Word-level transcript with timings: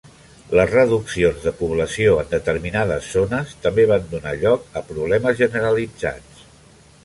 Les 0.59 0.69
reduccions 0.75 1.43
de 1.47 1.53
població 1.59 2.15
en 2.23 2.31
determinades 2.33 3.11
zones 3.19 3.53
també 3.69 3.87
van 3.95 4.11
donar 4.17 4.35
lloc 4.47 4.77
a 4.83 4.87
problemes 4.91 5.41
generalitzats. 5.47 6.45